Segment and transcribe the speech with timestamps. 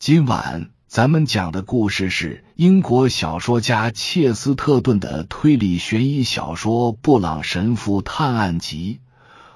[0.00, 9.00] 今晚咱们讲的故事是英国小说家切斯特顿的推理悬疑小说《布朗神父探案集》。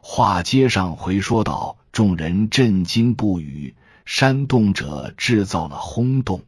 [0.00, 3.74] 话接上回说到，众人震惊不语，
[4.06, 6.44] 煽动者制造了轰动。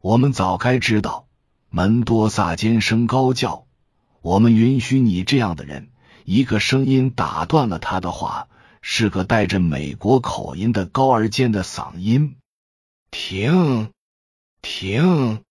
[0.00, 1.26] 我们早该知道，
[1.68, 3.66] 门多萨尖声高叫
[4.22, 5.90] ：“我们允许你这样的人。”
[6.24, 8.48] 一个声音打断了他的话，
[8.80, 12.36] 是个带着美国口音的高而尖的嗓音。
[13.10, 13.90] 停！
[14.62, 15.42] 停！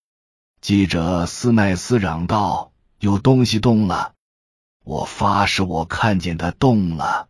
[0.62, 4.14] 记者斯奈斯嚷道：“有东西动了！
[4.84, 7.28] 我发誓，我看见他动了。”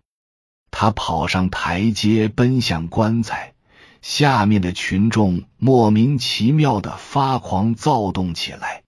[0.71, 3.53] 他跑上台阶，奔向棺材。
[4.01, 8.83] 下面的群众莫名其妙的发狂躁动起来。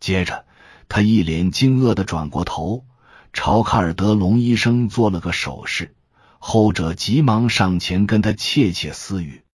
[0.00, 0.44] 接着，
[0.88, 2.84] 他一脸惊愕的转过头，
[3.32, 5.94] 朝卡尔德隆医生做了个手势，
[6.38, 9.44] 后者急忙上前跟他窃窃私语。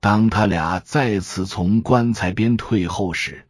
[0.00, 3.46] 当他俩再次从棺材边退后时，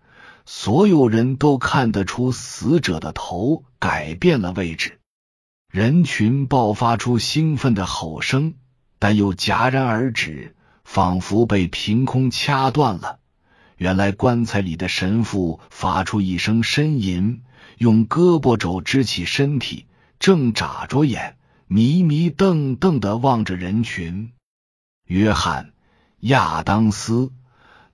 [0.46, 4.98] 所有人都看得出死者的头改变了位置。
[5.70, 8.54] 人群爆发出兴奋的吼声，
[8.98, 13.18] 但又戛然而止，仿佛被凭空掐断了。
[13.76, 17.42] 原来棺材里的神父发出一声呻吟，
[17.76, 19.84] 用胳膊肘支起身体，
[20.18, 21.36] 正眨着眼，
[21.66, 24.32] 迷迷瞪瞪的望着人群。
[25.04, 25.72] 约翰。
[26.20, 27.30] 亚当斯、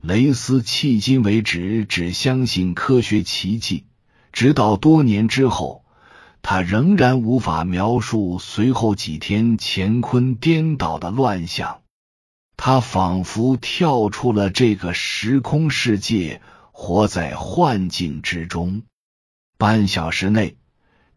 [0.00, 3.84] 雷斯迄今为止只相信科学奇迹，
[4.32, 5.84] 直到多年之后，
[6.40, 11.82] 他仍然无法描述随后几天乾坤颠倒的乱象。
[12.56, 16.40] 他仿佛跳出了这个时空世界，
[16.72, 18.84] 活在幻境之中。
[19.58, 20.56] 半小时内，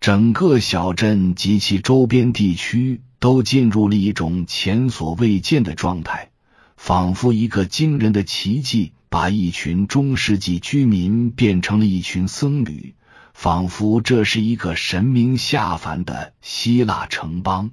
[0.01, 6.31] 整个小镇及其周边地区都进入了一种前所未见的状态。
[6.77, 12.95] 仿佛一个惊人的奇迹，把一群中世纪居民变成了一群僧侣。
[13.33, 17.69] 仿佛这是一个神明下凡的希腊城邦。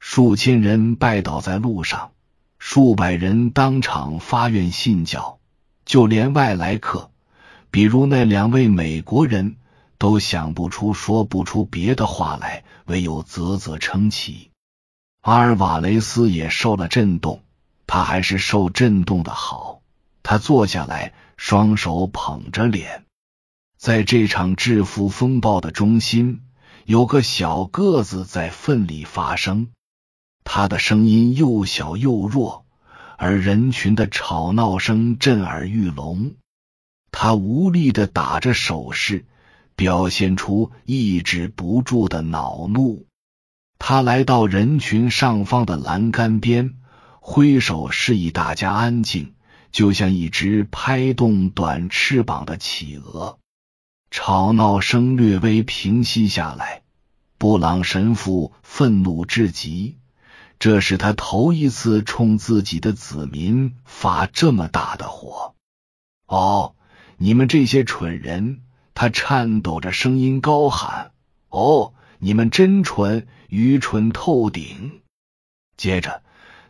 [0.00, 2.10] 数千人拜倒在路上，
[2.58, 5.38] 数百人当场发愿信教，
[5.84, 7.12] 就连外来客，
[7.70, 9.54] 比如那两位美国人，
[9.98, 14.50] 都想不出、说不出别的话来，唯有啧啧称奇。
[15.20, 17.40] 阿尔瓦雷斯也受了震动。
[17.86, 19.80] 他还是受震动的好。
[20.22, 23.04] 他坐下来，双手捧着脸。
[23.76, 26.42] 在这场致富风暴的中心，
[26.84, 29.68] 有个小个子在奋力发声。
[30.44, 32.64] 他的声音又小又弱，
[33.16, 36.34] 而人群的吵闹声震耳欲聋。
[37.10, 39.26] 他无力的打着手势，
[39.74, 43.06] 表现出抑制不住的恼怒。
[43.78, 46.76] 他来到人群上方的栏杆边。
[47.24, 49.34] 挥手示意大家安静，
[49.70, 53.38] 就像一只拍动短翅膀的企鹅。
[54.10, 56.82] 吵闹声略微平息下来，
[57.38, 59.98] 布朗神父愤怒至极，
[60.58, 65.54] 这是他头一次冲自己的子民发这么大的火。
[66.26, 66.74] 哦，
[67.18, 68.62] 你们这些蠢人！
[68.94, 71.12] 他颤抖着声音高喊
[71.50, 75.02] ：“哦，你们真蠢，愚蠢透顶！”
[75.78, 76.21] 接着。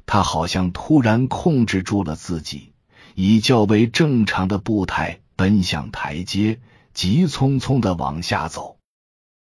[0.07, 2.73] 他好像突然控制住了自己，
[3.15, 6.61] 以较为正常的步态奔向台阶，
[6.95, 8.79] 急匆匆的往下走。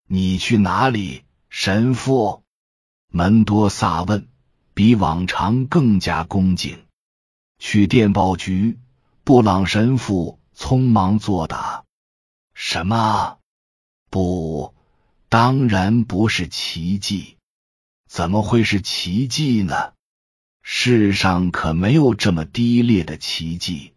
[0.08, 2.42] 你去哪里，神父？
[3.08, 4.28] 门多萨问，
[4.74, 6.78] 比往常更加恭敬。
[7.58, 8.78] 去电报局。
[9.24, 11.84] 布朗神父匆忙作答。
[12.54, 13.38] 什么？
[14.10, 14.74] 不，
[15.28, 17.36] 当然不是奇迹。
[18.08, 19.92] 怎么会是奇迹呢？
[20.62, 23.92] 世上可没有这么低劣的奇迹。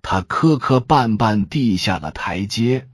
[0.00, 2.88] 他磕磕绊绊地下了台阶，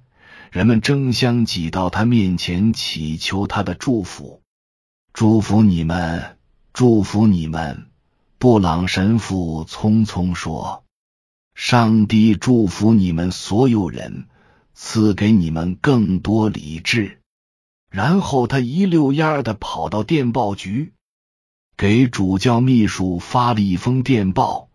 [0.50, 4.40] 人们争相挤到他面前，祈求他的祝福。
[5.12, 6.38] 祝福你们，
[6.72, 7.86] 祝福你们！
[8.38, 10.84] 布朗神父匆匆说
[11.54, 14.26] ：“上帝祝福你们所有人，
[14.72, 17.20] 赐给你们更多理智。”
[17.92, 20.93] 然后他一溜烟的跑到电报局。
[21.84, 24.70] 给主教秘书发了一封电报，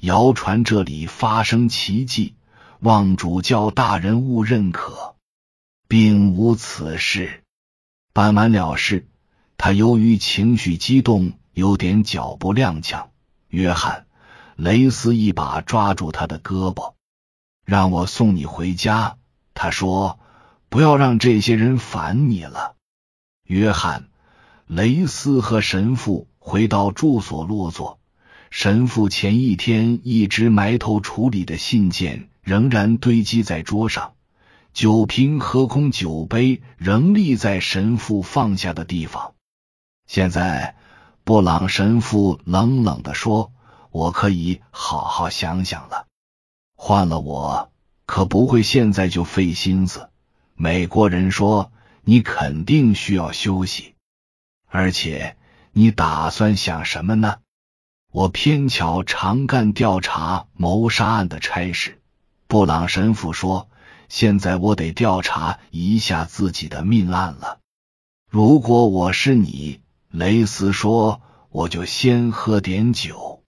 [0.00, 2.34] 谣传这里发生奇迹，
[2.80, 5.14] 望主教大人勿认可，
[5.86, 7.44] 并无此事。
[8.12, 9.06] 办完了事，
[9.56, 13.06] 他由于情绪激动，有点脚步踉跄。
[13.46, 14.06] 约翰·
[14.56, 16.94] 雷斯一把抓住他的胳膊，
[17.64, 19.16] 让我送你回家。
[19.54, 20.18] 他说
[20.68, 22.74] ：“不要让这些人烦你了。”
[23.46, 24.00] 约翰·
[24.66, 26.26] 雷斯和神父。
[26.48, 27.98] 回到住所落座，
[28.50, 34.14] 神父前一天一直埋头处理的信件仍然堆积在桌上，
[34.72, 39.34] 酒瓶和空酒杯仍立在神父放下的地方。
[40.06, 40.74] 现在，
[41.22, 43.52] 布朗神父冷冷的说
[43.92, 46.06] ：“我可以好好想想了。
[46.74, 47.70] 换了我，
[48.06, 50.08] 可不会现在就费心思。
[50.54, 51.70] 美国人说
[52.04, 53.94] 你肯定需要休息，
[54.66, 55.36] 而且
[55.72, 57.36] 你打算想什么呢？”
[58.10, 62.00] 我偏巧常干调查谋杀案的差事，
[62.46, 63.68] 布朗神父说
[64.08, 67.58] ：“现在我得调查一下自己的命案了。
[68.30, 71.20] 如果我是你，雷斯说，
[71.50, 73.42] 我就先喝点酒。”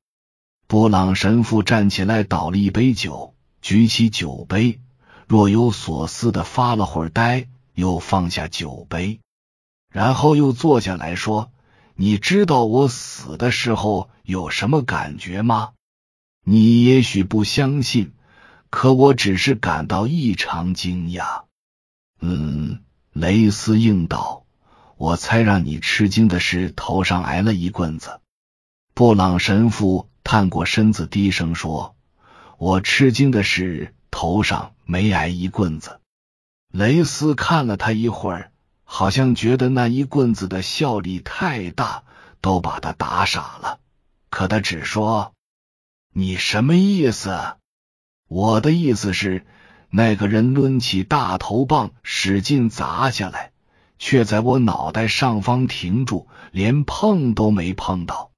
[0.69, 4.79] 布朗神父站起来，倒了一杯酒，举起酒杯，
[5.27, 9.21] 若有所思的发了会儿呆，又放下酒杯，
[9.91, 11.51] 然后又坐下来说。
[12.03, 15.73] 你知道我死的时候有什么感觉吗？
[16.43, 18.15] 你也许不相信，
[18.71, 21.43] 可我只是感到异常惊讶。
[22.23, 22.81] 嗯，
[23.13, 24.47] 雷斯应道。
[24.97, 28.23] 我猜让你吃惊的是头上挨了一棍子。
[28.95, 31.95] 布朗神父探过身子，低声说
[32.57, 36.01] ：“我吃惊的是头上没挨一棍子。”
[36.73, 38.50] 雷斯看了他一会儿。
[38.93, 42.03] 好像觉得那一棍子的效力太大，
[42.41, 43.79] 都把他打傻了。
[44.31, 45.33] 可他只说
[46.13, 47.55] ：“你什么意思？”
[48.27, 49.47] 我的意思是，
[49.91, 53.53] 那个人抡起大头棒，使劲砸下来，
[54.01, 58.33] 却在我脑袋上方停住，连碰都没碰到。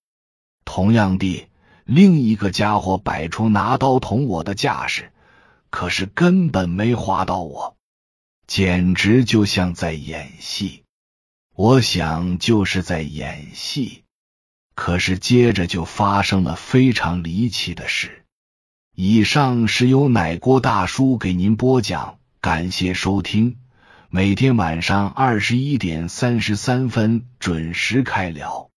[0.67, 1.49] 同样地，
[1.85, 5.13] 另一个家伙摆出拿刀捅我的架势，
[5.71, 7.72] 可是根本没划到我。
[8.55, 10.83] 简直就像在演戏，
[11.55, 14.03] 我想就是在演戏。
[14.75, 18.27] 可是接着就发生了非常离奇的事。
[18.95, 23.57] 以上是由奶锅大叔给您播讲，感谢收听。
[24.11, 28.69] 每天晚上二十一点三十三分准时开聊。